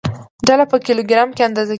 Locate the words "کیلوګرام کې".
0.85-1.41